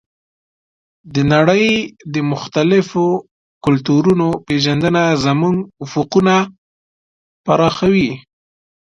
[1.13, 1.67] د نړۍ
[2.13, 3.05] د مختلفو
[3.65, 6.35] کلتورونو پېژندنه زموږ افقونه
[7.45, 8.11] پراخوي.